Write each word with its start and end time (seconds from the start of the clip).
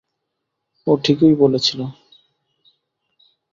ও 0.87 0.91
ঠিকই 1.03 1.33
বলেছিল। 1.35 1.79